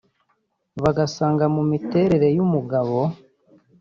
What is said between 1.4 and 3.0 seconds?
mu miterere y’umugabo